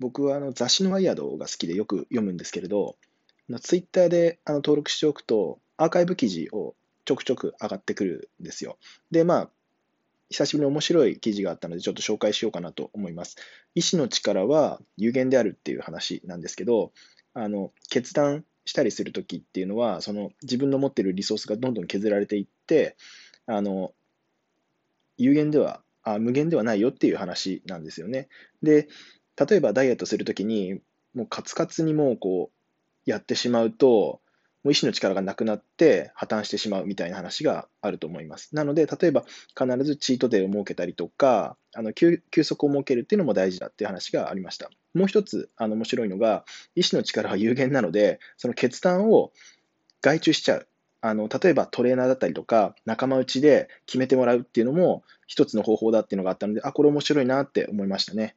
[0.00, 2.96] 僕はあの雑誌のワイヤードが好きでよく読むんですけれど、
[3.60, 6.74] ツイッターであの登録しておくと、アーカイブ記事を
[7.04, 8.78] ちょくちょく上がってくるんですよ。
[9.10, 9.50] で、まあ、
[10.30, 13.36] 久しぶりに面白い記事があったので、ちょっと紹介しようかなと思います。
[13.74, 16.92] 意志の力は有限であるっていう話なんですけど、
[17.34, 22.96] あの決断したりするときっていうのは、その自分の持っているリソースがどんどん削られていって、
[23.46, 23.92] あの
[25.18, 28.28] 有限ではあ、無限ではないよっていう話なんですよね。
[28.62, 28.88] で、
[29.36, 30.80] 例えばダイエットするときに、
[31.14, 34.20] もうカツカツにもうこうやってしまうと、
[34.64, 38.54] もう意志の力がなくなって破綻してしまうみたいな話があると思います。
[38.54, 39.24] なので、例えば
[39.58, 44.70] 必ずチートデーを設けたりとか、あの休息を設けるっていうのも大事だっていう話がありました。
[44.94, 46.44] もう一つあの面白いのが、
[46.74, 49.32] 意志の力は有限なので、その決断を
[50.00, 50.68] 外注しちゃう。
[51.02, 58.34] あの例えばトレーナーだったりとか、仲間内で決めてもらうっていうのも一つの方法だっていうのがあったので、あ、これ面白いなって思いましたね。